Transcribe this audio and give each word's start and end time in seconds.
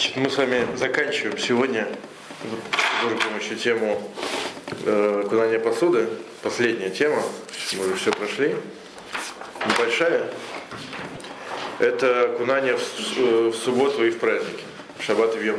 Значит, 0.00 0.16
мы 0.16 0.30
с 0.30 0.38
вами 0.38 0.66
заканчиваем 0.76 1.36
сегодня 1.36 1.86
Божьей 3.02 3.18
помощью 3.18 3.54
тему 3.58 4.00
э, 4.86 5.22
окунания 5.26 5.58
посуды. 5.58 6.08
Последняя 6.42 6.88
тема, 6.88 7.22
мы 7.74 7.84
уже 7.84 7.96
все 7.96 8.10
прошли. 8.10 8.56
Небольшая. 9.66 10.22
Это 11.80 12.32
окунание 12.32 12.78
в, 12.78 13.18
э, 13.18 13.48
в 13.50 13.54
субботу 13.54 14.02
и 14.06 14.08
в 14.08 14.18
праздники, 14.18 14.64
в 14.98 15.02
шаббат 15.02 15.36
и 15.36 15.38
в 15.38 15.44
йом 15.44 15.58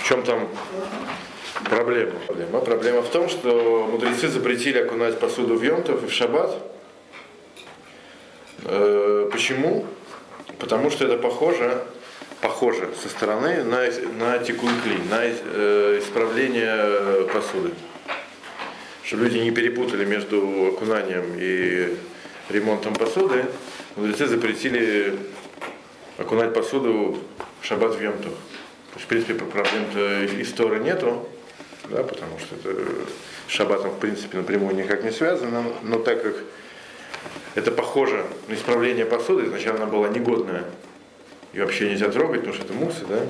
В 0.00 0.08
чем 0.08 0.22
там 0.22 0.48
проблема? 1.68 2.12
проблема? 2.26 2.60
Проблема 2.60 3.02
в 3.02 3.10
том, 3.10 3.28
что 3.28 3.90
мудрецы 3.92 4.28
запретили 4.28 4.78
окунать 4.78 5.20
посуду 5.20 5.56
в 5.58 5.62
йомтов 5.62 6.02
и 6.02 6.06
в 6.06 6.12
шаббат. 6.14 6.56
Э, 8.64 9.28
почему? 9.30 9.84
Потому 10.58 10.90
что 10.90 11.04
это 11.04 11.18
похоже 11.18 11.84
похоже 12.40 12.90
со 13.02 13.08
стороны 13.08 13.64
на, 13.64 13.86
на 14.18 14.38
тикункли, 14.38 14.98
на 15.10 15.20
э, 15.22 16.00
исправление 16.02 17.26
посуды. 17.32 17.70
Чтобы 19.04 19.24
люди 19.24 19.38
не 19.38 19.50
перепутали 19.50 20.04
между 20.04 20.72
окунанием 20.74 21.24
и 21.36 21.96
ремонтом 22.48 22.94
посуды, 22.94 23.46
мудрецы 23.96 24.26
запретили 24.26 25.16
окунать 26.18 26.52
посуду 26.54 27.18
в 27.60 27.66
шаббат 27.66 27.94
в 27.94 28.02
Йомтов. 28.02 28.32
В 28.96 29.06
принципе, 29.06 29.34
проблем-то 29.34 30.26
истории 30.42 30.82
нету, 30.82 31.28
да, 31.90 32.02
потому 32.02 32.38
что 32.38 32.56
это 32.56 32.80
с 33.46 33.50
шаббатом, 33.50 33.90
в 33.90 33.98
принципе, 33.98 34.38
напрямую 34.38 34.74
никак 34.74 35.04
не 35.04 35.10
связано, 35.10 35.64
но 35.82 35.98
так 35.98 36.22
как 36.22 36.34
это 37.54 37.70
похоже 37.70 38.24
на 38.48 38.54
исправление 38.54 39.06
посуды, 39.06 39.46
изначально 39.46 39.82
она 39.82 39.92
была 39.92 40.08
негодная, 40.08 40.64
и 41.56 41.60
вообще 41.60 41.88
нельзя 41.88 42.10
трогать, 42.10 42.40
потому 42.40 42.54
что 42.54 42.64
это 42.64 42.74
муссы, 42.74 43.06
да? 43.08 43.20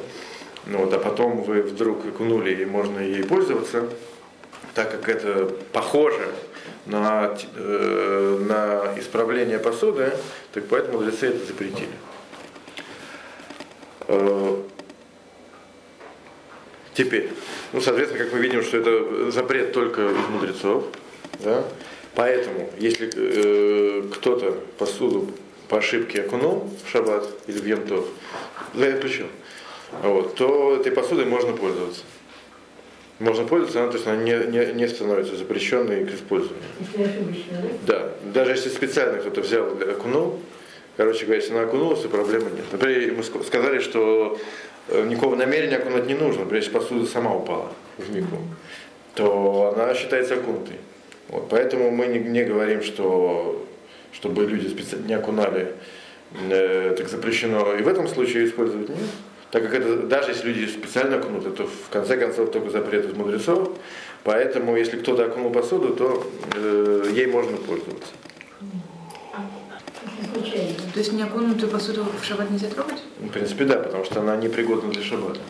Ну 0.67 0.79
вот, 0.79 0.93
а 0.93 0.99
потом 0.99 1.43
вы 1.43 1.63
вдруг 1.63 2.05
окунули 2.05 2.61
и 2.61 2.65
можно 2.65 2.99
ей 2.99 3.23
пользоваться, 3.23 3.89
так 4.75 4.91
как 4.91 5.09
это 5.09 5.49
похоже 5.73 6.29
на, 6.87 7.39
э, 7.55 8.39
на 8.49 8.99
исправление 8.99 9.61
посуды, 9.61 10.13
так 10.53 10.65
поэтому 10.69 10.99
мудрецы 10.99 11.29
это 11.29 11.47
запретили. 11.47 11.89
Э, 14.09 14.57
теперь, 16.95 17.31
ну, 17.73 17.81
соответственно, 17.81 18.25
как 18.25 18.33
мы 18.33 18.41
видим, 18.41 18.63
что 18.63 18.79
это 18.79 19.31
запрет 19.31 19.73
только 19.73 20.03
из 20.03 20.29
мудрецов, 20.31 20.85
да? 21.45 21.63
Поэтому, 22.17 22.71
если 22.79 23.09
э, 23.15 24.03
кто-то 24.15 24.59
посуду 24.79 25.31
по 25.69 25.79
ошибке 25.79 26.23
окунул 26.23 26.71
в 26.85 26.91
шаббат 26.91 27.29
или 27.47 27.59
в 27.59 27.67
емтов, 27.67 28.07
заключил, 28.75 29.27
вот, 30.03 30.35
то 30.35 30.77
этой 30.77 30.93
посудой 30.93 31.25
можно 31.25 31.53
пользоваться. 31.53 32.03
Можно 33.19 33.47
пользоваться, 33.47 33.81
она, 33.83 33.91
то 33.91 33.97
есть 33.97 34.07
она 34.07 34.17
не, 34.17 34.33
не, 34.49 34.73
не 34.75 34.89
становится 34.89 35.37
запрещенной 35.37 36.05
к 36.05 36.15
использованию. 36.15 36.63
да? 37.87 38.11
даже 38.25 38.53
если 38.53 38.69
специально 38.69 39.19
кто-то 39.19 39.41
взял 39.41 39.75
и 39.79 39.85
окунул, 39.85 40.39
короче 40.99 41.25
говоря, 41.25 41.41
если 41.41 41.55
она 41.55 41.63
окунулась, 41.63 42.01
то 42.01 42.09
проблемы 42.09 42.51
нет. 42.51 42.67
Например, 42.73 43.15
мы 43.17 43.23
сказали, 43.23 43.79
что 43.79 44.39
э, 44.89 45.07
никакого 45.07 45.35
намерения 45.35 45.79
окунуть 45.79 46.07
не 46.07 46.15
нужно, 46.15 46.41
например, 46.41 46.63
если 46.63 46.75
посуда 46.75 47.07
сама 47.07 47.35
упала 47.35 47.73
в 47.97 48.15
мику, 48.15 48.37
то 49.15 49.75
она 49.75 49.95
считается 49.95 50.35
окунутой. 50.35 50.77
Вот, 51.29 51.49
поэтому 51.49 51.91
мы 51.91 52.07
не, 52.09 52.19
не 52.19 52.45
говорим, 52.45 52.83
что 52.83 53.66
чтобы 54.17 54.47
люди 54.47 54.69
специально 54.69 55.07
не 55.07 55.15
окунали, 55.15 55.75
э, 56.51 56.95
так 56.97 57.09
запрещено 57.09 57.75
и 57.75 57.83
в 57.83 57.89
этом 57.89 58.09
случае 58.09 58.47
использовать 58.47 58.89
нет. 58.89 58.99
Так 59.51 59.63
как 59.63 59.75
это, 59.75 60.03
даже 60.03 60.31
если 60.33 60.49
люди 60.49 60.71
специально 60.71 61.17
окунут, 61.17 61.47
это 61.47 61.65
в 61.65 61.89
конце 61.91 62.17
концов 62.17 62.51
только 62.51 62.71
запрет 62.71 63.07
из 63.07 63.15
мудрецов. 63.15 63.71
Поэтому, 64.25 64.77
если 64.77 64.99
кто-то 64.99 65.27
окунул 65.27 65.53
посуду, 65.53 65.95
то 65.95 66.27
э, 66.57 67.11
ей 67.15 67.27
можно 67.27 67.57
пользоваться. 67.59 68.13
То 70.93 70.99
есть 70.99 71.13
неокунутую 71.13 71.71
посуду 71.71 72.07
в 72.21 72.25
шаббат 72.25 72.51
нельзя 72.51 72.69
трогать? 72.69 73.03
В 73.21 73.29
принципе, 73.29 73.65
да, 73.67 73.77
потому 73.77 74.05
что 74.05 74.21
она 74.21 74.37
непригодна 74.37 74.91
для 74.91 75.03
шаббата. 75.03 75.41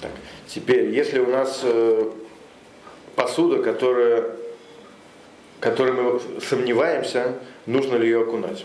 Так. 0.00 0.10
Теперь, 0.46 0.90
если 0.90 1.18
у 1.20 1.30
нас 1.30 1.60
э, 1.62 2.10
посуда, 3.14 3.62
которая 3.62 4.36
которой 5.60 5.92
мы 5.92 6.20
сомневаемся, 6.40 7.34
нужно 7.66 7.96
ли 7.96 8.06
ее 8.06 8.22
окунать. 8.22 8.64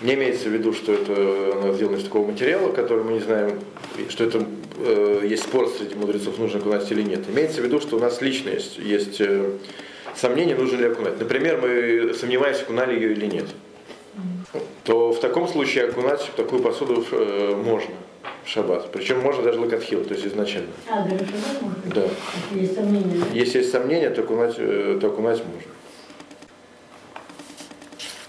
Не 0.00 0.14
имеется 0.14 0.48
в 0.48 0.52
виду, 0.52 0.72
что 0.72 0.92
это 0.92 1.58
она 1.58 1.72
сделана 1.72 1.96
из 1.96 2.04
такого 2.04 2.28
материала, 2.30 2.72
который 2.72 3.04
мы 3.04 3.12
не 3.12 3.20
знаем, 3.20 3.60
что 4.08 4.24
это 4.24 4.44
э, 4.78 5.20
есть 5.24 5.44
спор 5.44 5.68
среди 5.68 5.94
мудрецов, 5.94 6.38
нужно 6.38 6.58
окунать 6.58 6.90
или 6.90 7.02
нет. 7.02 7.20
Имеется 7.28 7.60
в 7.60 7.64
виду, 7.64 7.80
что 7.80 7.96
у 7.96 8.00
нас 8.00 8.20
лично 8.20 8.50
есть, 8.50 8.78
есть 8.78 9.20
э, 9.20 9.52
сомнение, 10.16 10.56
нужно 10.56 10.76
ли 10.78 10.86
окунать. 10.86 11.20
Например, 11.20 11.60
мы 11.60 12.14
сомневаемся, 12.14 12.62
окунали 12.62 12.94
ее 12.94 13.12
или 13.12 13.26
нет. 13.26 13.46
То 14.84 15.12
в 15.12 15.20
таком 15.20 15.46
случае 15.46 15.84
окунать 15.84 16.28
такую 16.36 16.62
посуду 16.62 17.04
э, 17.12 17.54
можно 17.64 17.94
в 18.44 18.48
шаббат. 18.48 18.90
Причем 18.90 19.20
можно 19.20 19.42
даже 19.42 19.60
лакатхил, 19.60 20.04
то 20.04 20.14
есть 20.14 20.26
изначально. 20.26 20.68
А, 20.90 21.02
даже 21.08 21.20
шаббат 21.20 21.62
можно? 21.62 21.94
Да. 21.94 22.02
Если 22.50 22.60
есть 22.60 22.74
сомнения. 22.74 23.24
Если 23.32 23.58
есть 23.58 23.70
сомнения, 23.70 24.10
то 24.10 24.22
окунать, 24.22 24.54
э, 24.58 24.98
то 25.00 25.06
окунать 25.06 25.38
можно. 25.38 25.70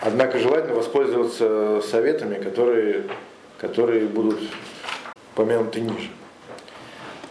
Однако 0.06 0.38
желательно 0.38 0.76
воспользоваться 0.76 1.82
советами, 1.90 2.36
которые, 2.36 3.04
которые 3.58 4.06
будут 4.06 4.38
помянуты 5.34 5.80
ниже. 5.80 6.10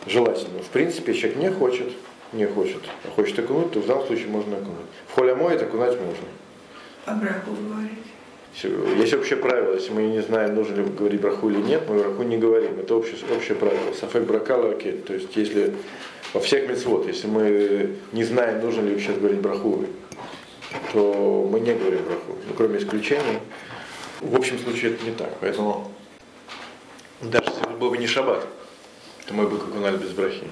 Желательно. 0.07 0.63
В 0.63 0.71
принципе, 0.71 1.13
человек 1.13 1.39
не 1.39 1.51
хочет, 1.51 1.89
не 2.33 2.47
хочет, 2.47 2.81
а 3.05 3.11
хочет 3.11 3.39
окунуть, 3.39 3.73
то 3.73 3.81
в 3.81 3.87
данном 3.87 4.07
случае 4.07 4.29
можно 4.29 4.57
окунуть. 4.57 4.87
В 5.07 5.15
холямой 5.15 5.57
окунать 5.57 6.01
можно. 6.01 6.27
А 7.05 7.15
браху 7.15 7.51
говорить? 7.51 8.99
Есть 8.99 9.15
общее 9.15 9.37
правило, 9.37 9.75
если 9.75 9.93
мы 9.93 10.05
не 10.05 10.21
знаем, 10.21 10.55
нужно 10.55 10.77
ли 10.77 10.85
говорить 10.85 11.21
браху 11.21 11.51
или 11.51 11.61
нет, 11.61 11.83
мы 11.89 11.99
браху 11.99 12.23
не 12.23 12.39
говорим. 12.39 12.79
Это 12.81 12.95
общее, 12.95 13.17
общее 13.37 13.57
правило. 13.57 13.93
Сафек 14.01 14.23
бракала 14.23 14.71
окей. 14.71 14.93
То 14.93 15.13
есть 15.13 15.37
если 15.37 15.75
во 16.33 16.41
всех 16.41 16.69
мецвод, 16.69 17.07
если 17.07 17.27
мы 17.27 17.97
не 18.13 18.25
знаем, 18.25 18.63
нужно 18.63 18.81
ли 18.81 18.99
сейчас 18.99 19.19
говорить 19.19 19.41
браху 19.41 19.85
то 20.93 21.49
мы 21.51 21.61
не 21.61 21.75
говорим 21.75 22.05
браху, 22.05 22.39
ну, 22.47 22.55
кроме 22.55 22.79
исключений. 22.79 23.39
В 24.21 24.37
общем 24.37 24.59
случае 24.59 24.93
это 24.93 25.05
не 25.05 25.13
так, 25.13 25.37
поэтому 25.41 25.93
даже 27.21 27.45
если 27.47 27.63
это 27.63 27.71
был 27.71 27.91
бы 27.91 27.99
не 27.99 28.07
шаббат, 28.07 28.47
то 29.27 29.35
мы 29.35 29.47
бы 29.47 29.59
как 29.59 29.69
окунали 29.69 29.97
без 29.97 30.11
брахи. 30.11 30.47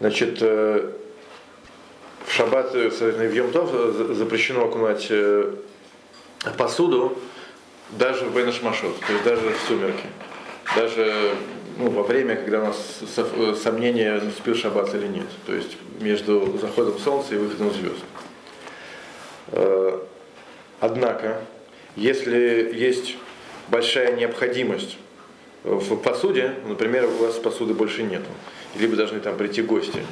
Значит, 0.00 0.38
э, 0.40 0.92
в 2.24 2.32
шаббат, 2.32 2.74
э, 2.74 2.88
в 2.88 3.34
Йомтов 3.34 3.70
э, 3.72 4.14
запрещено 4.14 4.64
окунать 4.64 5.10
посуду 6.56 7.18
даже 7.90 8.24
в 8.26 8.36
Бенешмашот, 8.36 9.00
то 9.00 9.12
есть 9.12 9.24
даже 9.24 9.50
в 9.50 9.60
сумерки. 9.66 10.06
Даже 10.76 11.34
ну, 11.78 11.90
во 11.90 12.02
время, 12.02 12.34
когда 12.34 12.60
у 12.60 12.66
нас 12.66 12.76
э, 13.16 13.54
сомнение, 13.54 14.20
наступил 14.20 14.56
шаббат 14.56 14.92
или 14.94 15.06
нет. 15.06 15.26
То 15.46 15.54
есть 15.54 15.76
между 16.00 16.58
заходом 16.60 16.98
солнца 16.98 17.34
и 17.34 17.38
выходом 17.38 17.72
звезд. 17.72 18.02
Э, 19.52 20.00
однако, 20.80 21.40
если 21.94 22.72
есть 22.74 23.16
большая 23.68 24.16
необходимость 24.16 24.98
в 25.62 25.96
посуде, 25.96 26.54
например, 26.66 27.04
у 27.04 27.24
вас 27.24 27.36
посуды 27.36 27.74
больше 27.74 28.02
нету, 28.02 28.28
либо 28.76 28.96
должны 28.96 29.20
там 29.20 29.36
прийти 29.36 29.62
гости, 29.62 30.02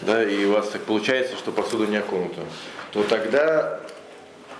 да, 0.00 0.24
и 0.24 0.44
у 0.46 0.52
вас 0.52 0.70
так 0.70 0.82
получается, 0.82 1.36
что 1.36 1.52
посуда 1.52 1.86
не 1.86 1.96
окунута, 1.96 2.40
то 2.92 3.02
тогда 3.02 3.80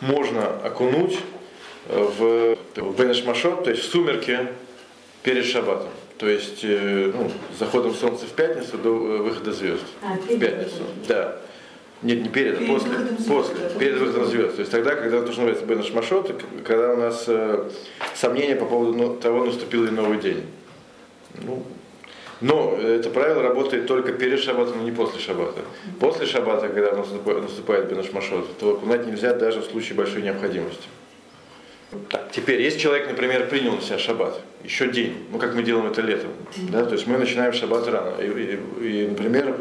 можно 0.00 0.46
окунуть 0.64 1.18
в, 1.88 2.56
в 2.76 2.98
Бенешмашот, 2.98 3.64
то 3.64 3.70
есть 3.70 3.82
в 3.82 3.90
сумерки 3.90 4.48
перед 5.22 5.44
шаббатом. 5.44 5.90
То 6.22 6.28
есть 6.28 6.60
э, 6.62 7.10
ну, 7.12 7.28
с 7.52 7.58
заходом 7.58 7.92
солнца 7.94 8.26
в 8.26 8.30
пятницу 8.30 8.78
до 8.78 8.90
э, 8.90 9.18
выхода 9.22 9.50
звезд. 9.52 9.82
А, 10.02 10.14
в 10.14 10.38
пятницу, 10.38 10.84
да. 11.08 11.38
Нет, 12.00 12.22
не 12.22 12.28
перед, 12.28 12.60
а 12.60 12.64
после. 12.64 12.92
После, 13.26 13.56
звезд, 13.56 13.78
перед 13.78 13.98
выходом 13.98 14.26
звезд. 14.26 14.54
То 14.54 14.60
есть 14.60 14.70
тогда, 14.70 14.94
когда 14.94 15.20
должен 15.20 15.46
быть 15.46 15.60
Бен 15.64 15.82
Шмашот, 15.82 16.40
когда 16.64 16.92
у 16.92 16.96
нас 16.96 17.24
э, 17.26 17.68
сомнения 18.14 18.54
по 18.54 18.66
поводу 18.66 18.96
ну, 18.96 19.16
того, 19.16 19.46
наступил 19.46 19.82
ли 19.82 19.90
новый 19.90 20.18
день. 20.18 20.44
Ну, 21.44 21.64
но 22.40 22.76
это 22.80 23.10
правило 23.10 23.42
работает 23.42 23.88
только 23.88 24.12
перед 24.12 24.38
шаббатом, 24.38 24.78
но 24.78 24.84
не 24.84 24.92
после 24.92 25.18
шаббата. 25.18 25.62
После 25.98 26.26
шаббата, 26.26 26.68
когда 26.68 26.92
наступает, 26.94 27.42
наступает 27.42 27.90
Бен 27.90 28.04
Шмашот, 28.04 28.58
то 28.58 28.74
окунать 28.74 29.08
нельзя 29.08 29.34
даже 29.34 29.58
в 29.58 29.64
случае 29.64 29.96
большой 29.96 30.22
необходимости. 30.22 30.86
Так, 32.08 32.30
теперь, 32.32 32.62
если 32.62 32.78
человек, 32.78 33.08
например, 33.08 33.48
принял 33.48 33.74
на 33.74 33.82
себя 33.82 33.98
шаббат, 33.98 34.40
еще 34.64 34.90
день, 34.90 35.26
ну 35.30 35.38
как 35.38 35.54
мы 35.54 35.62
делаем 35.62 35.86
это 35.86 36.00
летом, 36.00 36.30
да, 36.70 36.84
то 36.86 36.94
есть 36.94 37.06
мы 37.06 37.18
начинаем 37.18 37.52
шаббат 37.52 37.86
рано, 37.86 38.14
и, 38.20 38.58
и, 38.80 39.02
и 39.02 39.06
например, 39.08 39.58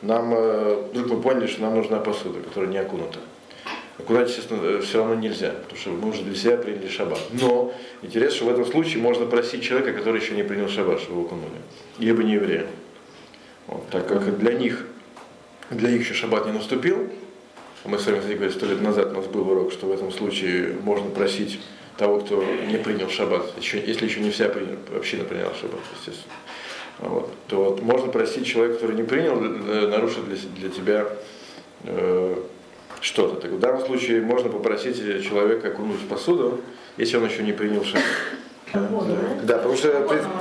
нам, 0.00 0.32
э, 0.32 0.88
вдруг 0.92 1.10
мы 1.10 1.22
поняли, 1.22 1.46
что 1.48 1.62
нам 1.62 1.74
нужна 1.74 1.98
посуда, 1.98 2.40
которая 2.40 2.70
не 2.70 2.78
окунута. 2.78 3.18
окунать, 3.98 4.28
естественно, 4.28 4.80
все 4.80 4.98
равно 4.98 5.16
нельзя, 5.16 5.50
потому 5.50 5.76
что 5.76 5.90
мы 5.90 6.10
уже 6.10 6.22
для 6.22 6.34
себя 6.36 6.56
приняли 6.56 6.88
шаббат. 6.88 7.20
Но 7.32 7.74
интересно, 8.02 8.36
что 8.36 8.44
в 8.46 8.50
этом 8.50 8.66
случае 8.66 9.02
можно 9.02 9.26
просить 9.26 9.62
человека, 9.62 9.92
который 9.92 10.20
еще 10.20 10.34
не 10.34 10.44
принял 10.44 10.68
шаббат, 10.68 11.00
чтобы 11.00 11.20
его 11.20 11.26
окунули. 11.26 11.50
Либо 11.98 12.22
не 12.22 12.34
еврея. 12.34 12.66
Вот, 13.66 13.88
так 13.90 14.06
как 14.06 14.38
для 14.38 14.52
них, 14.52 14.86
для 15.70 15.90
них 15.90 16.02
еще 16.02 16.14
шаббат 16.14 16.46
не 16.46 16.52
наступил, 16.52 17.10
мы 17.84 17.98
с 17.98 18.06
вами, 18.06 18.18
кстати 18.18 18.34
говоря, 18.34 18.52
сто 18.52 18.66
лет 18.66 18.80
назад 18.80 19.12
у 19.12 19.16
нас 19.16 19.26
был 19.26 19.48
урок, 19.48 19.72
что 19.72 19.86
в 19.86 19.92
этом 19.92 20.12
случае 20.12 20.76
можно 20.82 21.10
просить 21.10 21.60
того, 21.96 22.20
кто 22.20 22.42
не 22.42 22.78
принял 22.78 23.08
шаббат, 23.08 23.52
еще, 23.58 23.82
если 23.84 24.06
еще 24.06 24.20
не 24.20 24.30
вся 24.30 24.48
принял, 24.48 24.76
община 24.96 25.24
приняла 25.24 25.52
шаббат, 25.54 25.80
естественно, 25.96 26.34
вот, 26.98 27.34
то 27.48 27.64
вот 27.64 27.82
можно 27.82 28.10
просить 28.10 28.46
человека, 28.46 28.78
который 28.78 28.96
не 28.96 29.02
принял, 29.02 29.42
э, 29.42 29.88
нарушить 29.88 30.24
для, 30.24 30.36
для 30.60 30.68
тебя 30.70 31.08
э, 31.84 32.36
что-то. 33.00 33.40
Так 33.40 33.50
в 33.50 33.58
данном 33.58 33.84
случае 33.84 34.22
можно 34.22 34.48
попросить 34.48 34.96
человека 35.24 35.68
окунуть 35.68 36.08
посуду, 36.08 36.60
если 36.96 37.16
он 37.16 37.26
еще 37.26 37.42
не 37.42 37.52
принял 37.52 37.84
шаббат. 37.84 38.04
Да, 38.72 39.58
потому 39.58 39.76
что 39.76 39.90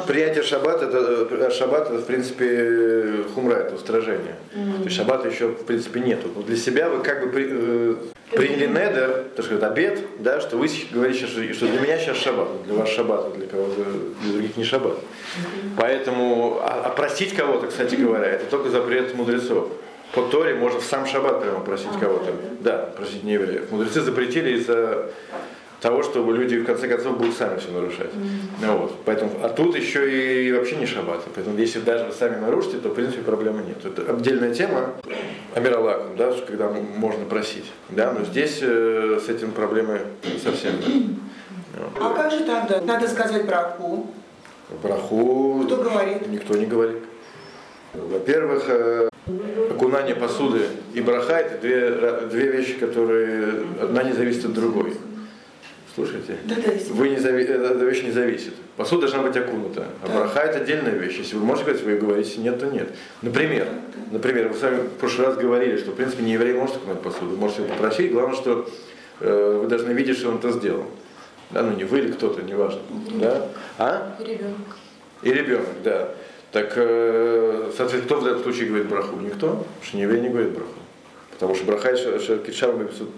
принятие 0.07 0.44
шаббата, 0.44 0.86
это, 0.86 1.28
э, 1.30 1.51
шаббат, 1.51 1.89
это, 1.89 2.00
в 2.00 2.06
принципе, 2.06 3.24
хумра, 3.33 3.56
это 3.56 3.75
устражение. 3.75 4.36
Mm-hmm. 4.54 4.78
То 4.78 4.83
есть 4.86 4.95
шаббата 4.95 5.28
еще, 5.28 5.48
в 5.50 5.66
принципе, 5.66 6.00
нету. 6.00 6.30
Но 6.36 6.42
для 6.44 6.56
себя 6.56 6.89
вы 6.89 7.04
как 7.04 7.22
бы 7.24 7.31
при, 7.31 7.48
э, 7.50 7.95
приняли 8.31 8.68
недер, 8.68 9.25
так 9.36 9.45
сказать, 9.45 9.63
обед, 9.63 10.00
да, 10.19 10.39
что 10.39 10.57
вы 10.57 10.69
говорите, 10.92 11.28
что, 11.28 11.54
что 11.54 11.68
для 11.68 11.80
меня 11.81 11.98
сейчас 11.98 12.18
шаббат, 12.18 12.48
для 12.66 12.75
вас 12.75 12.89
шаббат, 12.89 13.25
а 13.28 13.38
для 13.38 13.48
кого-то, 13.48 13.83
для 14.22 14.31
других 14.31 14.56
не 14.56 14.63
шаббат. 14.63 14.94
Mm-hmm. 14.94 15.69
Поэтому 15.78 16.60
а, 16.62 16.83
опросить 16.86 17.36
кого-то, 17.36 17.68
кстати 17.68 17.95
говоря, 17.95 18.28
это 18.28 18.45
только 18.45 18.69
запрет 18.69 19.13
мудрецов. 19.16 19.69
По 20.13 20.24
Торе 20.24 20.56
можно 20.56 20.80
в 20.80 20.83
сам 20.83 21.06
шаббат 21.06 21.42
прямо 21.42 21.62
просить 21.62 21.88
а, 21.95 22.00
кого-то. 22.00 22.33
Да, 22.60 22.92
просить 22.95 23.24
не 23.24 23.33
евреев. 23.33 23.72
Мудрецы 23.72 24.01
запретили 24.01 24.57
из-за 24.57 25.10
того, 25.81 26.04
чтобы 26.04 26.33
люди 26.33 26.57
в 26.57 26.66
конце 26.66 26.88
концов 26.88 27.18
будут 27.18 27.36
сами 27.36 27.57
все 27.57 27.72
нарушать. 27.72 28.13
Mm-hmm. 28.13 28.66
Ну, 28.66 28.78
вот. 28.78 28.95
Поэтому, 29.04 29.31
а 29.42 29.50
тут 29.50 29.75
еще 29.75 30.48
и 30.48 30.51
вообще 30.54 30.75
не 30.75 30.86
шаббат. 30.86 31.24
Поэтому 31.33 31.57
если 31.57 31.80
даже 31.80 32.06
вы 32.06 32.13
сами 32.13 32.39
нарушите, 32.39 32.78
то 32.78 32.89
в 32.89 32.94
принципе 32.94 33.24
проблемы 33.24 33.63
нет. 33.63 33.83
Это 33.83 34.13
отдельная 34.13 34.54
тема, 34.54 34.94
Амираллах, 35.56 36.16
да, 36.16 36.31
когда 36.48 36.69
можно 36.69 37.25
просить. 37.25 37.66
Да, 37.89 38.13
но 38.13 38.24
здесь 38.24 38.60
э, 38.62 39.19
с 39.25 39.28
этим 39.28 39.51
проблемы 39.51 40.01
совсем 40.44 40.80
нет. 40.80 41.18
А 42.00 42.13
как 42.13 42.31
же 42.31 42.42
тогда? 42.42 42.81
Надо 42.81 43.07
сказать 43.07 43.45
браху. 43.48 44.07
Браху. 44.83 45.63
Кто 45.66 45.78
говорит? 45.78 46.28
Никто 46.28 46.56
не 46.56 46.68
говорит. 46.68 47.00
Во-первых, 47.94 48.66
э, 48.68 49.10
окунание 49.72 50.16
посуды 50.16 50.62
и 50.94 51.01
браха 51.01 51.38
это 51.39 51.60
две, 51.60 51.89
две 52.30 52.51
вещи, 52.51 52.74
которые 52.74 53.63
одна 53.81 54.04
не 54.04 54.13
зависит 54.13 54.45
от 54.45 54.54
другой. 54.54 54.95
Слушайте, 55.94 56.38
да, 56.46 56.56
да, 56.56 56.72
вы 56.92 57.10
не 57.10 57.18
зави... 57.18 57.44
эта 57.44 57.84
вещь 57.84 58.04
не 58.04 58.12
зависит. 58.12 58.54
Посуда 58.78 59.02
должна 59.08 59.24
быть 59.24 59.36
окунута. 59.36 59.88
А 60.02 60.08
да. 60.08 60.20
браха 60.20 60.40
это 60.40 60.60
отдельная 60.60 60.94
вещь. 60.94 61.18
Если 61.18 61.36
вы 61.36 61.44
можете 61.44 61.66
говорить, 61.66 61.84
вы 61.84 61.98
говорите 61.98 62.40
нет, 62.40 62.60
то 62.60 62.68
нет. 62.68 62.88
Например, 63.22 63.66
да. 63.66 64.02
например, 64.12 64.48
вы 64.48 64.58
с 64.58 64.62
вами 64.62 64.84
в 64.84 65.00
прошлый 65.00 65.28
раз 65.28 65.36
говорили, 65.36 65.78
что 65.78 65.92
в 65.92 65.96
принципе 65.96 66.24
не 66.24 66.34
еврей 66.34 66.54
может 66.54 66.78
окунуть 66.78 67.02
посуду. 67.02 67.32
Вы 67.32 67.38
можете 67.38 67.64
его 67.64 67.74
попросить, 67.74 68.12
главное, 68.12 68.36
что 68.36 68.70
э, 69.20 69.60
вы 69.62 69.68
должны 69.68 69.92
видеть, 69.92 70.18
что 70.18 70.30
он 70.30 70.38
это 70.38 70.52
сделал. 70.52 70.86
Да, 71.50 71.62
ну 71.62 71.76
не 71.76 71.84
вы 71.84 72.00
или 72.00 72.12
кто-то, 72.14 72.42
неважно. 72.42 72.80
Да? 73.16 73.48
А? 73.78 74.16
И 74.22 74.24
ребенок. 74.24 74.78
И 75.24 75.34
ребенок, 75.34 75.68
да. 75.84 76.10
Так, 76.54 76.72
э, 76.78 77.72
соответственно, 77.76 78.06
кто 78.06 78.20
в 78.22 78.26
этом 78.26 78.44
случае 78.44 78.70
говорит 78.70 78.88
браху? 78.88 79.18
Никто, 79.18 79.48
потому 79.48 79.66
что 79.84 79.98
не 79.98 80.04
еврей 80.04 80.22
не 80.22 80.30
говорит 80.30 80.52
браху. 80.52 80.72
Потому 81.32 81.56
что 81.56 81.66
браха 81.66 81.94
Кичар 81.94 82.74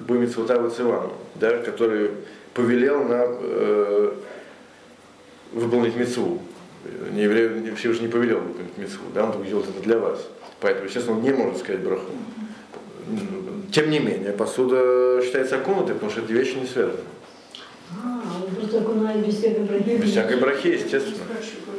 Бумицвота 0.08 0.56
Ивану, 0.56 1.14
да, 1.36 1.58
который 1.58 2.12
повелел 2.54 3.04
нам 3.04 3.38
э, 3.40 4.14
выполнить 5.52 5.96
мецву. 5.96 6.42
Не 7.12 7.24
еврею 7.24 7.76
Всевышний 7.76 8.08
не 8.08 8.12
повелел 8.12 8.40
выполнить 8.40 8.78
мецву, 8.78 9.04
да, 9.14 9.26
он 9.26 9.34
только 9.34 9.48
делает 9.48 9.70
это 9.70 9.82
для 9.82 9.98
вас. 9.98 10.28
Поэтому, 10.60 10.86
естественно, 10.86 11.18
он 11.18 11.24
не 11.24 11.32
может 11.32 11.60
сказать 11.60 11.82
браху. 11.82 12.12
Тем 13.72 13.90
не 13.90 14.00
менее, 14.00 14.32
посуда 14.32 15.22
считается 15.24 15.58
окунутой, 15.58 15.96
потому 15.96 16.12
что 16.12 16.22
эти 16.22 16.32
вещи 16.32 16.56
не 16.56 16.66
связаны. 16.66 17.00
А, 18.04 18.22
просто 18.56 18.80
окунали 18.80 19.22
без 19.26 19.38
всякой 19.38 19.64
брахи. 19.64 19.98
Без 19.98 20.12
всякой 20.12 20.38
брахи, 20.38 20.68
естественно. 20.68 21.18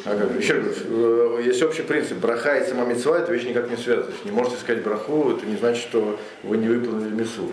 А 0.04 0.16
как? 0.16 0.38
Еще 0.38 0.54
раз, 0.54 0.76
э, 0.84 1.42
есть 1.44 1.62
общий 1.62 1.82
принцип. 1.82 2.18
Браха 2.18 2.58
и 2.58 2.68
сама 2.68 2.84
мецва 2.84 3.18
это 3.18 3.32
вещи 3.32 3.46
никак 3.46 3.70
не 3.70 3.76
связаны. 3.76 4.12
Не 4.24 4.32
можете 4.32 4.56
сказать 4.56 4.82
браху, 4.84 5.30
это 5.30 5.46
не 5.46 5.56
значит, 5.56 5.82
что 5.82 6.18
вы 6.42 6.58
не 6.58 6.68
выполнили 6.68 7.14
мецву. 7.14 7.50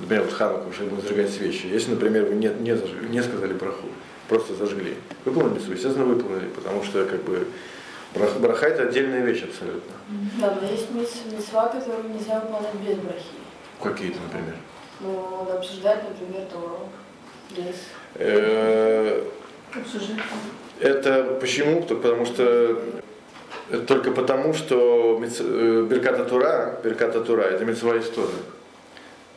Например, 0.00 0.24
вот 0.24 0.32
Хануку, 0.32 0.72
чтобы 0.72 0.90
будем 0.90 1.02
зажигать 1.02 1.30
свечи. 1.30 1.66
Если, 1.66 1.90
например, 1.90 2.26
вы 2.26 2.34
не, 2.34 2.48
не, 2.48 2.76
зажгли, 2.76 3.08
не 3.08 3.22
сказали 3.22 3.52
браху, 3.52 3.88
просто 4.28 4.54
зажгли. 4.54 4.94
Выполнили 5.24 5.54
мецву, 5.54 5.72
естественно, 5.72 6.04
выполнили, 6.04 6.48
потому 6.48 6.84
что 6.84 7.04
как 7.04 7.22
бы 7.24 7.46
браха, 8.14 8.38
браха 8.38 8.66
это 8.66 8.84
отдельная 8.84 9.24
вещь 9.24 9.42
абсолютно. 9.42 9.92
Да, 10.40 10.56
но 10.60 10.68
есть 10.68 10.88
мецва, 10.92 11.68
которую 11.68 12.10
нельзя 12.10 12.40
выполнять 12.40 12.74
без 12.74 12.96
брахи. 12.98 13.24
Какие-то, 13.82 14.18
например? 14.20 14.54
Ну, 15.00 15.48
обсуждать, 15.52 16.02
например, 16.08 16.46
Тору. 16.52 16.88
Э, 18.14 19.22
обсуждать. 19.74 20.18
Это 20.80 21.38
почему? 21.40 21.82
Потому 21.82 22.24
что 22.24 22.80
только 23.86 24.12
потому, 24.12 24.54
что 24.54 25.20
э, 25.20 25.86
Берката 25.88 26.24
Тура, 26.24 26.78
Берката 26.84 27.20
Тура 27.20 27.42
это 27.42 27.64
мецва 27.64 27.98
история. 27.98 28.28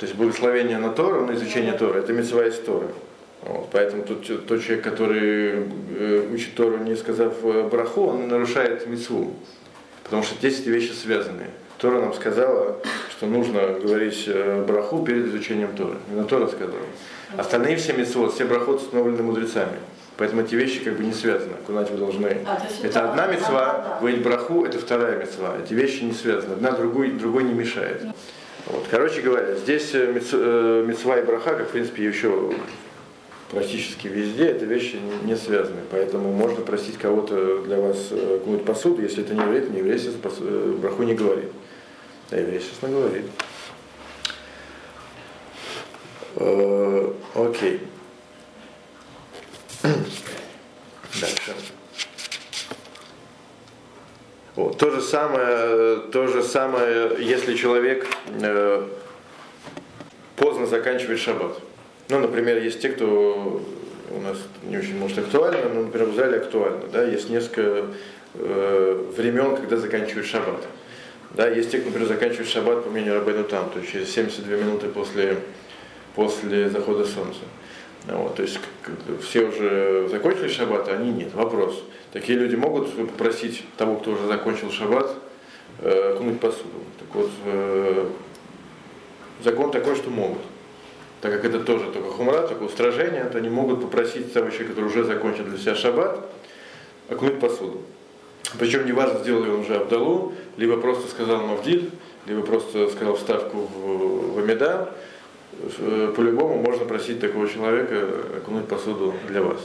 То 0.02 0.08
есть 0.08 0.18
благословение 0.18 0.80
на 0.80 0.90
Тору, 0.90 1.28
на 1.28 1.34
изучение 1.34 1.74
Тора, 1.74 2.00
это 2.00 2.12
мецва 2.12 2.48
из 2.48 2.58
Торы. 2.58 2.88
Вот, 3.44 3.70
поэтому 3.72 4.02
тот, 4.02 4.26
тот 4.48 4.64
человек, 4.64 4.84
который 4.84 5.68
э, 5.96 6.28
учит 6.34 6.56
Тору, 6.56 6.78
не 6.78 6.96
сказав 6.96 7.36
э, 7.44 7.70
браху, 7.70 8.08
он 8.08 8.28
нарушает 8.28 8.88
мецву. 8.88 9.36
Потому 10.04 10.24
что 10.24 10.34
здесь 10.40 10.60
эти 10.60 10.70
вещи 10.70 10.92
связаны. 10.94 11.44
Тора 11.78 12.00
нам 12.00 12.16
сказала, 12.16 12.78
что 13.12 13.28
нужно 13.28 13.78
говорить 13.80 14.24
э, 14.26 14.66
браху 14.68 15.06
перед 15.06 15.28
изучением 15.28 15.76
Торы. 15.76 15.98
Именно 16.10 16.26
Тора 16.26 16.48
сказала. 16.48 16.82
Остальные 17.38 17.76
все 17.76 17.94
мецвод, 17.94 18.34
все 18.34 18.46
брахот 18.46 18.82
установлены 18.82 19.22
мудрецами. 19.22 19.78
Поэтому 20.18 20.42
эти 20.42 20.56
вещи 20.56 20.84
как 20.84 20.96
бы 20.96 21.04
не 21.04 21.14
связаны. 21.14 21.54
Окунать 21.64 21.92
вы 21.92 21.98
должны. 21.98 22.38
А, 22.48 22.60
это 22.82 23.08
одна 23.08 23.28
мецва, 23.28 24.00
говорить 24.00 24.24
браху, 24.24 24.66
это 24.66 24.80
вторая 24.80 25.20
мецва. 25.20 25.58
Эти 25.64 25.76
вещи 25.76 26.06
не 26.06 26.14
связаны. 26.14 26.54
Одна 26.54 26.72
другой, 26.72 27.12
другой 27.12 27.44
не 27.44 27.54
мешает. 27.54 28.02
Вот. 28.68 28.86
Короче 28.90 29.22
говоря, 29.22 29.56
здесь 29.56 29.92
э, 29.94 30.22
э, 30.32 30.86
мецва 30.86 31.20
и 31.20 31.26
браха, 31.26 31.56
как 31.56 31.70
в 31.70 31.72
принципе 31.72 32.06
еще 32.06 32.54
практически 33.50 34.08
везде, 34.08 34.46
это 34.46 34.66
вещи 34.66 35.00
не, 35.24 35.36
связаны. 35.36 35.82
Поэтому 35.90 36.32
можно 36.32 36.62
просить 36.62 36.98
кого-то 36.98 37.64
для 37.64 37.80
вас 37.80 38.08
э, 38.12 38.40
какую-то 38.40 38.64
посуду, 38.64 39.02
если 39.02 39.24
это 39.24 39.34
не 39.34 39.42
еврей, 39.42 39.62
то 39.62 39.72
не 39.72 39.80
еврей, 39.80 40.78
браху 40.78 41.04
не 41.04 41.16
говорит. 41.16 41.52
А 42.30 42.38
еврей, 42.38 42.60
естественно, 42.60 42.92
говорит. 42.92 43.26
Окей. 47.36 47.82
Дальше. 51.20 51.56
Вот. 54.62 54.78
То, 54.78 54.92
же 54.92 55.02
самое, 55.02 56.02
то 56.12 56.28
же 56.28 56.44
самое, 56.44 57.16
если 57.18 57.56
человек 57.56 58.06
э, 58.28 58.88
поздно 60.36 60.68
заканчивает 60.68 61.20
шаббат. 61.20 61.60
Ну, 62.10 62.20
например, 62.20 62.62
есть 62.62 62.80
те, 62.80 62.90
кто 62.90 63.60
у 64.12 64.22
нас 64.22 64.38
не 64.62 64.78
очень 64.78 65.00
может 65.00 65.18
актуально, 65.18 65.68
но, 65.74 65.82
например, 65.82 66.10
в 66.10 66.16
зале 66.16 66.38
актуально. 66.38 66.84
Да? 66.94 67.04
Есть 67.04 67.32
несколько 67.32 67.88
э, 68.36 69.06
времен, 69.18 69.56
когда 69.56 69.78
заканчивают 69.78 70.28
шаббат. 70.28 70.64
Да, 71.32 71.50
есть 71.50 71.72
те, 71.72 71.80
кто, 71.80 71.88
например, 71.88 72.10
заканчивает 72.10 72.48
шаббат 72.48 72.84
по 72.84 72.92
мнению 72.92 73.16
Рабейну 73.16 73.46
там, 73.46 73.68
то 73.72 73.80
есть 73.80 73.92
через 73.92 74.14
72 74.14 74.58
минуты 74.58 74.90
после, 74.90 75.38
после 76.14 76.70
захода 76.70 77.06
солнца. 77.06 77.40
Вот, 78.08 78.36
то 78.36 78.42
есть 78.42 78.60
все 79.22 79.48
уже 79.48 80.08
закончили 80.10 80.48
шаббат, 80.48 80.88
а 80.88 80.94
они 80.94 81.12
нет. 81.12 81.34
Вопрос. 81.34 81.84
Такие 82.12 82.38
люди 82.38 82.56
могут 82.56 82.96
попросить 82.96 83.64
того, 83.78 83.98
кто 83.98 84.12
уже 84.12 84.26
закончил 84.26 84.72
шаббат, 84.72 85.14
э, 85.80 86.14
окунуть 86.16 86.40
посуду. 86.40 86.80
Так 87.00 87.16
вот, 87.16 87.30
э, 87.46 88.08
закон 89.44 89.72
такой, 89.72 89.96
что 89.96 90.10
могут. 90.10 90.42
Так 91.22 91.32
как 91.32 91.46
это 91.46 91.60
тоже 91.60 91.92
только 91.92 92.10
хумра, 92.10 92.48
только 92.48 92.64
устражение, 92.64 93.26
то 93.26 93.38
они 93.38 93.50
могут 93.50 93.82
попросить 93.82 94.34
того 94.34 94.50
человека, 94.50 94.72
который 94.74 94.86
уже 94.88 95.04
закончил 95.04 95.44
для 95.44 95.60
себя 95.60 95.76
шаббат, 95.76 96.26
окунуть 97.08 97.40
посуду. 97.40 97.82
Причем 98.58 98.88
неважно, 98.88 99.20
сделал 99.20 99.44
ли 99.44 99.52
он 99.52 99.60
уже 99.60 99.76
Абдалу, 99.76 100.34
либо 100.58 100.78
просто 100.78 101.08
сказал 101.08 101.46
Мавдиль, 101.46 101.92
либо 102.26 102.42
просто 102.42 102.90
сказал 102.90 103.16
вставку 103.16 103.58
в, 103.60 104.34
в 104.34 104.40
Амида, 104.40 104.90
Э, 104.90 104.92
по-любому 106.16 106.58
можно 106.58 106.86
просить 106.86 107.20
такого 107.20 107.48
человека 107.48 108.08
окунуть 108.38 108.68
посуду 108.68 109.14
для 109.28 109.42
вас. 109.42 109.60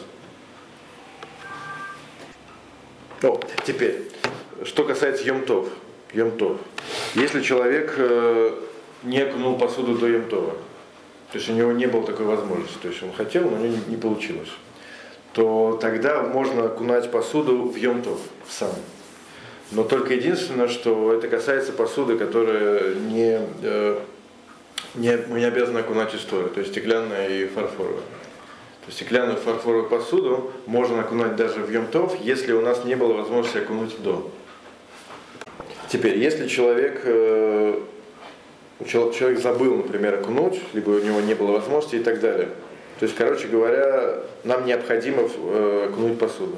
О, 3.22 3.40
теперь, 3.64 4.02
что 4.64 4.84
касается 4.84 5.24
емтов. 5.24 5.68
Емтов. 6.12 6.58
Если 7.14 7.40
человек 7.40 7.94
э, 7.96 8.54
не 9.02 9.20
окунул 9.20 9.58
посуду 9.58 9.96
до 9.96 10.06
емтова, 10.06 10.52
то 11.32 11.38
есть 11.38 11.48
у 11.48 11.52
него 11.52 11.72
не 11.72 11.86
было 11.86 12.04
такой 12.04 12.26
возможности, 12.26 12.78
то 12.80 12.88
есть 12.88 13.02
он 13.02 13.12
хотел, 13.12 13.50
но 13.50 13.56
у 13.56 13.60
него 13.60 13.76
не 13.88 13.96
получилось, 13.96 14.50
то 15.32 15.78
тогда 15.80 16.22
можно 16.22 16.66
окунать 16.66 17.10
посуду 17.10 17.62
в 17.62 17.76
йомтов, 17.76 18.18
в 18.46 18.52
сам. 18.52 18.70
Но 19.72 19.82
только 19.82 20.14
единственное, 20.14 20.68
что 20.68 21.12
это 21.12 21.28
касается 21.28 21.72
посуды, 21.72 22.16
которая 22.16 22.94
не, 22.94 23.40
э, 23.62 23.98
не, 24.94 25.16
мы 25.28 25.40
не 25.40 25.46
обязаны 25.46 25.78
окунать 25.80 26.14
историю, 26.14 26.50
то 26.50 26.60
есть 26.60 26.72
стеклянная 26.72 27.28
и 27.28 27.46
фарфоровая. 27.46 28.00
То 28.00 28.90
есть 28.90 28.98
стеклянную 28.98 29.38
фарфоровую 29.38 29.88
посуду 29.88 30.52
можно 30.66 31.00
окунать 31.00 31.36
даже 31.36 31.60
в 31.60 31.70
Йомтов, 31.70 32.20
если 32.20 32.52
у 32.52 32.60
нас 32.60 32.84
не 32.84 32.94
было 32.94 33.14
возможности 33.14 33.58
окунуть 33.58 34.00
до. 34.00 34.30
Теперь, 35.88 36.18
если 36.18 36.48
человек, 36.48 37.00
э, 37.04 37.80
человек 38.86 39.40
забыл, 39.40 39.76
например, 39.76 40.14
окунуть, 40.14 40.60
либо 40.72 40.90
у 40.90 41.00
него 41.00 41.20
не 41.20 41.34
было 41.34 41.52
возможности 41.52 41.96
и 41.96 42.02
так 42.02 42.20
далее. 42.20 42.48
То 42.98 43.06
есть, 43.06 43.16
короче 43.16 43.48
говоря, 43.48 44.20
нам 44.44 44.64
необходимо 44.64 45.22
э, 45.22 45.88
окунуть 45.90 46.18
посуду. 46.18 46.56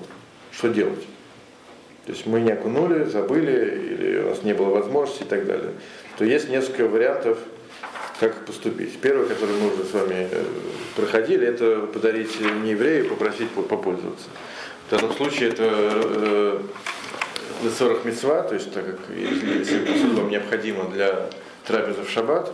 Что 0.53 0.69
делать? 0.69 1.05
То 2.07 2.13
есть 2.13 2.27
мы 2.27 2.41
не 2.41 2.53
окунули, 2.53 3.05
забыли, 3.05 3.97
или 3.99 4.19
у 4.21 4.29
нас 4.31 4.43
не 4.43 4.55
было 4.55 4.71
возможности 4.71 5.25
и 5.25 5.27
так 5.27 5.47
далее. 5.47 5.73
То 6.17 6.25
есть 6.25 6.49
несколько 6.49 6.89
вариантов, 6.89 7.39
как 8.21 8.45
поступить. 8.45 9.01
Первый, 9.01 9.29
который 9.29 9.55
мы 9.57 9.73
уже 9.73 9.85
с 9.85 9.93
вами 9.93 10.29
э, 10.31 10.45
проходили, 10.97 11.47
это 11.47 11.87
подарить 11.93 12.41
не 12.41 12.71
еврею, 12.71 13.09
попросить 13.09 13.51
попользоваться. 13.51 14.27
В 14.87 14.91
данном 14.91 15.13
случае 15.15 15.51
это 15.51 16.63
Лесорах 17.63 18.05
мецва, 18.05 18.43
то 18.43 18.55
есть 18.55 18.73
так 18.73 18.87
как 18.87 19.17
если 19.17 19.85
посуда 19.85 20.21
вам 20.21 20.31
необходима 20.31 20.85
для 20.91 21.29
трапезы 21.67 22.03
в 22.03 22.11
шаббат, 22.11 22.53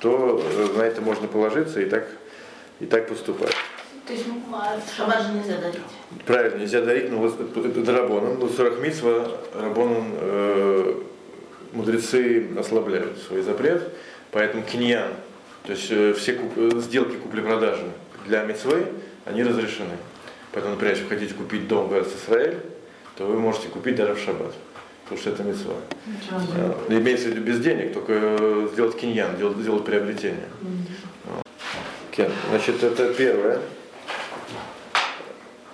то 0.00 0.42
э, 0.42 0.76
на 0.76 0.82
это 0.82 1.00
можно 1.00 1.26
положиться 1.26 1.80
и 1.80 1.86
так, 1.86 2.06
и 2.80 2.86
так 2.86 3.08
поступать. 3.08 3.54
То 4.06 4.12
есть 4.12 4.26
ну, 4.26 4.42
а 4.52 4.78
шаббат 4.94 5.22
же 5.22 5.32
нельзя 5.32 5.58
дарить? 5.58 5.80
Правильно, 6.26 6.58
нельзя 6.58 6.82
дарить, 6.82 7.10
но 7.10 7.26
это 7.26 7.82
дарабоном. 7.82 8.38
Но 8.40 8.48
40 8.48 8.80
митсва 8.80 9.28
рабоном 9.54 10.12
э, 10.20 10.94
мудрецы 11.72 12.50
ослабляют 12.58 13.18
свой 13.18 13.42
запрет, 13.42 13.90
поэтому 14.32 14.64
киньян, 14.64 15.12
то 15.64 15.72
есть 15.72 15.86
э, 15.90 16.12
все 16.14 16.32
куп, 16.32 16.52
э, 16.56 16.80
сделки 16.80 17.16
купли-продажи 17.16 17.84
для 18.26 18.42
митцвы, 18.42 18.86
они 19.24 19.44
разрешены. 19.44 19.96
Поэтому, 20.50 20.74
например, 20.74 20.94
если 20.94 21.08
вы 21.08 21.14
хотите 21.14 21.34
купить 21.34 21.68
дом 21.68 21.88
в 21.88 21.94
Израиль, 21.94 22.58
то 23.16 23.26
вы 23.26 23.38
можете 23.38 23.68
купить 23.68 23.94
даже 23.94 24.14
в 24.14 24.18
шаббат. 24.18 24.52
Потому 25.04 25.20
что 25.20 25.30
это 25.30 25.42
митцва. 25.44 25.74
Mm-hmm. 26.06 27.00
Имеется 27.00 27.28
в 27.28 27.30
виду 27.30 27.42
без 27.42 27.60
денег, 27.60 27.92
только 27.92 28.12
э, 28.14 28.68
сделать 28.72 28.96
киньян, 28.96 29.36
сделать, 29.36 29.58
сделать 29.58 29.84
приобретение. 29.84 30.48
Mm-hmm. 30.62 31.42
Okay. 32.12 32.30
Значит, 32.50 32.82
это 32.82 33.14
первое. 33.14 33.60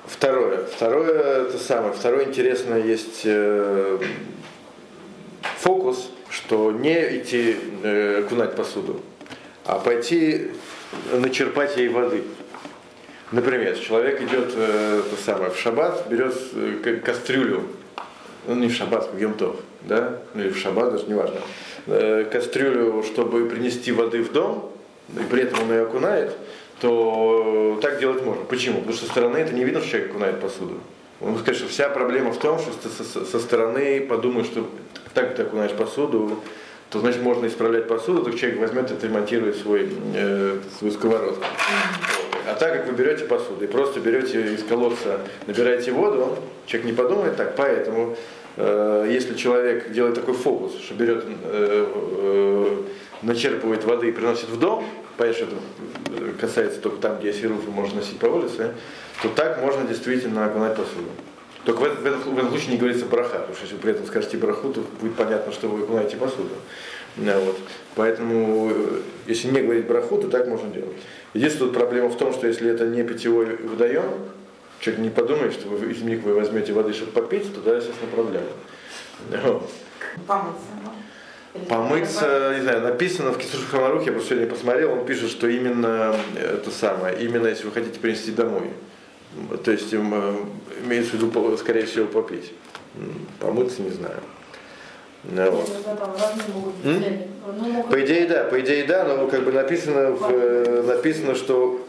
Второе. 0.06 0.64
Второе, 0.66 1.46
это 1.46 1.58
самое. 1.58 1.92
Второе 1.92 2.26
интересное 2.26 2.82
есть 2.82 3.22
э, 3.24 3.98
фокус, 5.58 6.10
что 6.30 6.72
не 6.72 7.18
идти 7.18 7.56
э, 7.82 8.24
кунать 8.28 8.54
посуду, 8.56 9.00
а 9.64 9.78
пойти 9.78 10.50
начерпать 11.12 11.76
ей 11.76 11.88
воды. 11.88 12.22
Например, 13.30 13.76
человек 13.78 14.22
идет 14.22 14.52
э, 14.54 15.02
то 15.08 15.16
самое, 15.22 15.50
в 15.50 15.58
шаббат, 15.58 16.06
берет 16.08 16.34
э, 16.54 17.00
кастрюлю, 17.04 17.64
ну 18.46 18.54
не 18.54 18.68
в 18.68 18.74
шаббат, 18.74 19.12
в 19.12 19.18
Йомтов, 19.18 19.56
да, 19.82 20.20
ну 20.34 20.42
или 20.42 20.50
в 20.50 20.56
шаббат, 20.56 20.92
даже 20.92 21.06
неважно, 21.06 21.36
э, 21.86 22.24
кастрюлю, 22.30 23.02
чтобы 23.02 23.46
принести 23.46 23.92
воды 23.92 24.22
в 24.22 24.32
дом, 24.32 24.72
и 25.14 25.22
при 25.30 25.42
этом 25.42 25.62
он 25.62 25.72
ее 25.72 25.82
окунает, 25.82 26.36
то 26.80 27.78
так 27.82 27.98
делать 28.00 28.24
можно. 28.24 28.44
Почему? 28.44 28.78
Потому 28.78 28.96
что 28.96 29.06
со 29.06 29.12
стороны 29.12 29.36
это 29.36 29.52
не 29.52 29.64
видно, 29.64 29.80
что 29.80 29.90
человек 29.90 30.10
окунает 30.10 30.40
посуду. 30.40 30.74
Он 31.20 31.36
сказать, 31.36 31.56
что 31.56 31.68
вся 31.68 31.88
проблема 31.88 32.32
в 32.32 32.38
том, 32.38 32.58
что 32.58 32.88
со, 32.88 33.24
со 33.24 33.40
стороны 33.40 34.00
подумают, 34.00 34.46
что 34.46 34.68
так 35.14 35.34
ты 35.34 35.42
окунаешь 35.42 35.72
посуду, 35.72 36.42
то 36.90 37.00
значит 37.00 37.22
можно 37.22 37.46
исправлять 37.46 37.86
посуду, 37.86 38.22
то 38.22 38.36
человек 38.36 38.60
возьмет 38.60 38.90
и 38.90 38.94
отремонтирует 38.94 39.56
свой, 39.56 39.90
э, 40.14 40.58
свою 40.78 40.92
сковородку. 40.92 41.44
А 42.46 42.54
так 42.54 42.72
как 42.72 42.86
вы 42.86 42.92
берете 42.94 43.24
посуду 43.24 43.62
и 43.62 43.66
просто 43.66 44.00
берете 44.00 44.54
из 44.54 44.64
колодца, 44.64 45.20
набираете 45.46 45.92
воду, 45.92 46.38
человек 46.66 46.90
не 46.90 46.96
подумает 46.96 47.36
так, 47.36 47.56
поэтому 47.56 48.16
э, 48.56 49.06
если 49.10 49.34
человек 49.34 49.92
делает 49.92 50.14
такой 50.14 50.32
фокус, 50.32 50.72
что 50.80 50.94
берет, 50.94 51.24
э, 51.26 51.86
э, 51.92 52.76
начерпывает 53.20 53.84
воды 53.84 54.08
и 54.08 54.12
приносит 54.12 54.48
в 54.48 54.58
дом, 54.58 54.86
понятно, 55.18 55.46
что 55.46 55.56
это 56.16 56.32
касается 56.40 56.80
только 56.80 57.02
там, 57.02 57.18
где 57.18 57.28
есть 57.28 57.44
руфы, 57.44 57.70
можно 57.70 57.96
носить 57.96 58.18
по 58.18 58.26
улице, 58.26 58.72
то 59.22 59.28
так 59.28 59.60
можно 59.60 59.84
действительно 59.86 60.46
окунать 60.46 60.74
посуду. 60.74 61.10
Только 61.64 61.78
в 61.80 61.84
этом, 61.84 62.02
в, 62.02 62.06
этом, 62.06 62.34
в 62.34 62.38
этом 62.38 62.50
случае 62.50 62.72
не 62.72 62.78
говорится 62.78 63.06
браха, 63.06 63.38
потому 63.38 63.54
что 63.54 63.64
если 63.64 63.76
вы 63.76 63.82
при 63.82 63.90
этом 63.92 64.06
скажете 64.06 64.36
браху, 64.36 64.72
то 64.72 64.84
будет 65.00 65.16
понятно, 65.16 65.52
что 65.52 65.68
вы 65.68 65.82
окунаете 65.82 66.16
посуду. 66.16 66.54
Да, 67.16 67.38
вот. 67.38 67.58
Поэтому, 67.94 68.70
э, 68.72 69.00
если 69.26 69.48
не 69.50 69.60
говорить 69.60 69.86
браху, 69.86 70.18
то 70.18 70.28
так 70.28 70.46
можно 70.46 70.70
делать. 70.70 70.96
Единственная 71.34 71.72
проблема 71.72 72.08
в 72.08 72.16
том, 72.16 72.32
что 72.32 72.46
если 72.46 72.70
это 72.70 72.86
не 72.86 73.02
питьевой 73.02 73.56
водоем, 73.56 74.04
человек 74.80 75.02
не 75.02 75.10
подумает, 75.10 75.52
что 75.52 75.68
вы 75.68 75.92
из 75.92 76.00
них 76.02 76.22
вы 76.22 76.34
возьмете 76.34 76.72
воды, 76.72 76.92
чтобы 76.92 77.12
попить, 77.12 77.52
то 77.54 77.60
да, 77.60 77.76
естественно, 77.76 78.10
проблема. 78.12 78.46
Помыться? 80.26 80.58
Помыться, 81.68 82.54
не 82.56 82.62
знаю, 82.62 82.82
написано 82.82 83.32
в 83.32 83.38
Кисуш 83.38 83.64
Хамарух, 83.70 84.06
я 84.06 84.12
просто 84.12 84.30
сегодня 84.30 84.48
посмотрел, 84.48 84.92
он 84.92 85.06
пишет, 85.06 85.30
что 85.30 85.48
именно 85.48 86.14
это 86.36 86.70
самое, 86.70 87.18
именно 87.18 87.48
если 87.48 87.64
вы 87.64 87.72
хотите 87.72 87.98
принести 87.98 88.30
домой. 88.30 88.70
То 89.64 89.70
есть 89.70 89.92
им, 89.92 90.12
э, 90.14 90.34
имеется 90.84 91.16
в 91.16 91.22
виду, 91.22 91.56
скорее 91.56 91.86
всего, 91.86 92.06
попить. 92.06 92.52
Помыться, 93.40 93.82
не 93.82 93.90
знаю. 93.90 94.20
Ну, 95.24 95.50
вот. 95.50 95.68
По 97.90 98.04
идее, 98.04 98.26
да, 98.26 98.44
по 98.44 98.60
идее, 98.60 98.84
да, 98.84 99.04
но 99.04 99.26
как 99.26 99.44
бы 99.44 99.52
написано, 99.52 100.12
в, 100.12 100.30
э, 100.30 100.82
написано, 100.82 101.34
что 101.34 101.86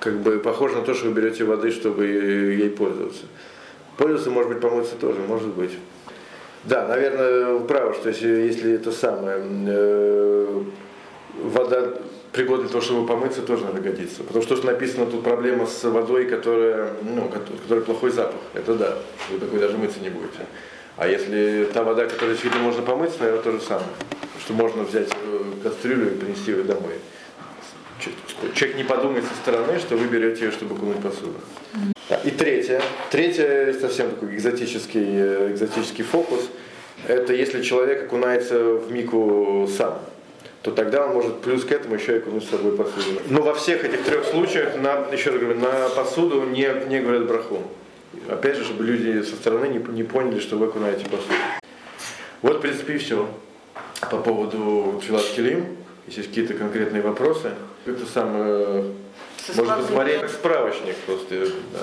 как 0.00 0.20
бы 0.20 0.38
похоже 0.38 0.76
на 0.76 0.82
то, 0.82 0.94
что 0.94 1.08
вы 1.08 1.14
берете 1.14 1.44
воды, 1.44 1.70
чтобы 1.70 2.06
ей 2.06 2.70
пользоваться. 2.70 3.24
Пользоваться, 3.96 4.30
может 4.30 4.52
быть, 4.52 4.60
помыться 4.60 4.94
тоже, 4.94 5.20
может 5.26 5.48
быть. 5.48 5.72
Да, 6.64 6.86
наверное, 6.86 7.54
вы 7.54 7.66
правы, 7.66 7.94
что 7.94 8.10
если, 8.10 8.28
если 8.28 8.72
это 8.74 8.92
самое, 8.92 9.40
э, 9.42 10.62
вода 11.42 11.94
пригодна 12.38 12.64
для 12.64 12.70
того, 12.70 12.84
чтобы 12.84 13.04
помыться, 13.04 13.42
тоже 13.42 13.64
надо 13.64 13.80
годиться. 13.80 14.22
Потому 14.22 14.44
что, 14.44 14.56
что 14.56 14.66
написано 14.66 15.06
тут 15.06 15.24
проблема 15.24 15.66
с 15.66 15.82
водой, 15.82 16.26
которая, 16.26 16.90
ну, 17.02 17.28
которая 17.28 17.84
плохой 17.84 18.12
запах. 18.12 18.40
Это 18.54 18.74
да, 18.76 18.98
вы 19.28 19.40
такой 19.40 19.58
даже 19.58 19.76
мыться 19.76 19.98
не 19.98 20.08
будете. 20.08 20.46
А 20.96 21.08
если 21.08 21.68
та 21.74 21.82
вода, 21.82 22.06
которая 22.06 22.34
действительно 22.34 22.62
можно 22.62 22.82
помыться, 22.82 23.18
наверное, 23.18 23.42
то 23.42 23.50
же 23.50 23.60
самое. 23.60 23.88
Что 24.40 24.52
можно 24.52 24.84
взять 24.84 25.08
э, 25.10 25.40
кастрюлю 25.64 26.12
и 26.12 26.16
принести 26.16 26.52
ее 26.52 26.62
домой. 26.62 26.94
Человек 28.54 28.76
не 28.76 28.84
подумает 28.84 29.24
со 29.24 29.34
стороны, 29.34 29.80
что 29.80 29.96
вы 29.96 30.06
берете 30.06 30.44
ее, 30.44 30.52
чтобы 30.52 30.76
кунуть 30.76 31.02
посуду. 31.02 31.34
И 32.24 32.30
третье. 32.30 32.80
Третье, 33.10 33.74
совсем 33.80 34.10
такой 34.10 34.36
экзотический, 34.36 35.04
э, 35.04 35.50
экзотический 35.54 36.04
фокус. 36.04 36.48
Это 37.08 37.32
если 37.32 37.62
человек 37.62 38.04
окунается 38.04 38.74
в 38.74 38.92
мику 38.92 39.68
сам 39.76 39.98
то 40.62 40.72
тогда 40.72 41.06
он 41.06 41.14
может 41.14 41.40
плюс 41.40 41.64
к 41.64 41.72
этому 41.72 41.94
еще 41.94 42.16
и 42.16 42.18
окунуть 42.18 42.44
с 42.44 42.50
собой 42.50 42.76
посуду. 42.76 43.20
Но 43.28 43.42
во 43.42 43.54
всех 43.54 43.84
этих 43.84 44.02
трех 44.04 44.24
случаях, 44.24 44.76
на, 44.76 45.06
еще 45.12 45.30
раз 45.30 45.40
говорю, 45.40 45.60
на 45.60 45.88
посуду 45.90 46.42
не, 46.42 46.68
не 46.88 47.00
говорят 47.00 47.26
браху. 47.26 47.62
Опять 48.28 48.56
же, 48.56 48.64
чтобы 48.64 48.84
люди 48.84 49.22
со 49.22 49.36
стороны 49.36 49.66
не, 49.66 49.78
не 49.92 50.02
поняли, 50.02 50.40
что 50.40 50.56
вы 50.56 50.66
окунаете 50.66 51.04
посуду. 51.04 51.34
Вот, 52.42 52.58
в 52.58 52.60
принципе, 52.60 52.94
и 52.94 52.98
все. 52.98 53.28
По 54.10 54.18
поводу 54.18 55.00
Тфилат 55.00 55.24
Келим. 55.34 55.76
Если 56.06 56.20
есть 56.20 56.30
какие-то 56.30 56.54
конкретные 56.54 57.02
вопросы, 57.02 57.50
это 57.84 58.06
самое, 58.06 58.94
может 59.56 59.76
посмотреть 59.76 60.20
как 60.22 60.30
справочник 60.30 60.96
просто. 61.06 61.48
Да. 61.72 61.80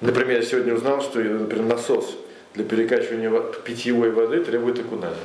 Например, 0.00 0.38
я 0.38 0.42
сегодня 0.42 0.74
узнал, 0.74 1.02
что 1.02 1.18
например, 1.18 1.66
насос 1.66 2.16
для 2.54 2.64
перекачивания 2.64 3.30
питьевой 3.64 4.10
воды 4.10 4.42
требует 4.42 4.78
окунания. 4.78 5.16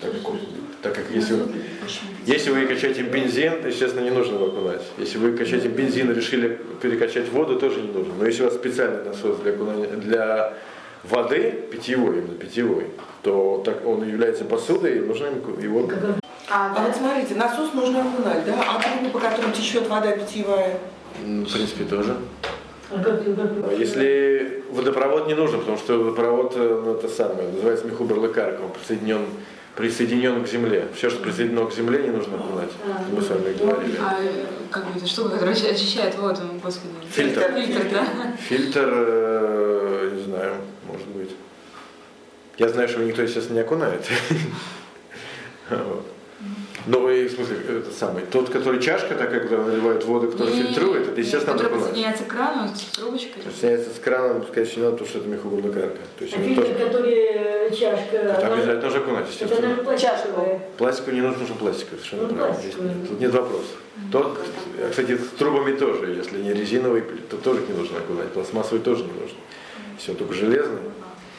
Так, 0.00 0.10
так 0.82 0.94
как 0.94 1.04
если, 1.12 1.36
если 2.26 2.50
вы 2.50 2.66
качаете 2.66 3.02
бензин, 3.02 3.66
естественно, 3.66 4.02
не 4.02 4.10
нужно 4.10 4.34
его 4.34 4.46
окунать. 4.46 4.82
Если 4.98 5.18
вы 5.18 5.36
качаете 5.36 5.68
бензин 5.68 6.10
и 6.10 6.14
решили 6.14 6.60
перекачать 6.80 7.28
воду, 7.30 7.58
тоже 7.58 7.80
не 7.80 7.92
нужно. 7.92 8.14
Но 8.18 8.26
если 8.26 8.42
у 8.42 8.44
вас 8.46 8.54
специальный 8.54 9.04
насос 9.04 9.38
для, 9.38 9.52
окунания, 9.52 9.86
для 9.86 10.54
воды, 11.04 11.52
питьевой, 11.70 12.18
именно 12.18 12.34
питьевой, 12.34 12.86
то 13.22 13.62
так 13.64 13.86
он 13.86 14.08
является 14.08 14.44
посудой, 14.44 14.98
и 14.98 15.00
нужно 15.00 15.26
его... 15.60 15.88
А, 16.50 16.74
а 16.76 16.86
вот 16.86 16.96
смотрите, 16.96 17.34
насос 17.34 17.72
нужно 17.72 18.00
окунать, 18.00 18.44
да? 18.44 18.54
А 18.68 18.80
трубы, 18.82 19.10
по 19.10 19.20
которым 19.20 19.52
течет 19.52 19.88
вода 19.88 20.12
питьевая? 20.12 20.78
В 21.20 21.52
принципе, 21.52 21.84
тоже. 21.84 22.16
А 22.90 23.72
если 23.78 24.64
водопровод 24.70 25.26
не 25.26 25.34
нужен, 25.34 25.60
потому 25.60 25.78
что 25.78 25.98
водопровод, 25.98 26.52
э, 26.56 26.82
ну, 26.84 26.94
это 26.94 27.08
самое, 27.08 27.48
называется 27.48 27.86
мехубер 27.86 28.20
лекарка, 28.20 28.60
он 28.60 28.70
присоединен 28.70 29.22
присоединен 29.76 30.44
к 30.44 30.48
земле. 30.48 30.88
Все, 30.94 31.10
что 31.10 31.22
присоединено 31.22 31.66
к 31.66 31.74
земле, 31.74 32.02
не 32.02 32.10
нужно 32.10 32.36
окунать. 32.36 32.70
Мы 33.10 33.22
с 33.22 33.28
вами 33.28 33.54
говорили. 33.54 33.96
А 34.00 34.18
как 34.70 34.86
бы 34.86 34.98
эта 34.98 35.06
штука, 35.06 35.30
которая 35.30 35.54
очищает 35.54 36.16
воду, 36.16 36.40
господи. 36.62 36.94
Фильтр. 37.10 37.52
Фильтр, 37.54 37.88
да. 37.90 38.06
Фильтр, 38.38 38.88
э, 38.92 40.10
не 40.16 40.22
знаю, 40.24 40.54
может 40.86 41.08
быть. 41.08 41.30
Я 42.58 42.68
знаю, 42.68 42.88
что 42.88 42.98
его 42.98 43.08
никто, 43.08 43.22
естественно, 43.22 43.56
не 43.56 43.62
окунает. 43.62 44.04
Вот. 45.70 46.11
И, 46.86 47.28
в 47.28 47.32
смысле, 47.32 47.56
это 47.68 47.90
самый, 47.92 48.24
тот, 48.24 48.48
который 48.50 48.80
чашка, 48.80 49.14
так 49.14 49.30
когда 49.30 49.58
наливают 49.58 50.04
воду, 50.04 50.32
который 50.32 50.52
фильтрует, 50.54 51.08
это, 51.08 51.20
естественно, 51.20 51.52
Который 51.52 51.66
окунать. 51.68 51.84
подсоединяется 51.86 52.24
к 52.24 52.28
крану 52.28 52.68
с 52.74 52.96
трубочкой. 52.96 53.42
Соединяется 53.44 53.90
с 53.94 53.98
краном, 54.00 54.42
надо, 54.80 54.92
потому 54.92 55.08
что 55.08 55.18
это 55.20 55.28
мехобурнокарка. 55.28 55.98
То 56.18 56.24
есть 56.24 56.34
А 56.36 56.38
фильтр, 56.40 56.62
тоже, 56.62 56.74
который 56.74 57.70
чашка, 57.76 58.16
это 58.16 58.46
обязательно 58.54 58.80
нужно 58.82 58.98
окунать, 58.98 59.22
это, 59.24 59.30
естественно. 59.32 59.60
наверное, 59.60 59.84
пластиковая. 59.84 60.60
Пластику 60.78 61.10
не 61.12 61.20
нужно, 61.20 61.38
нужно 61.38 61.54
пластиковый, 61.54 61.98
совершенно 62.00 62.22
Ну, 62.28 62.34
правильно. 62.34 62.60
Здесь 62.60 62.74
Тут 63.08 63.20
нет 63.20 63.32
вопроса. 63.32 63.64
Тот, 64.10 64.38
кстати, 64.90 65.18
с 65.18 65.38
трубами 65.38 65.76
тоже, 65.76 66.06
если 66.14 66.42
не 66.42 66.52
резиновый, 66.52 67.02
то 67.30 67.36
тоже 67.36 67.60
не 67.68 67.74
нужно 67.78 67.98
окунать, 67.98 68.28
пластмассовый 68.32 68.80
тоже 68.82 69.04
не 69.04 69.12
нужно. 69.12 69.38
Все, 69.98 70.14
только 70.14 70.34
железный. 70.34 70.80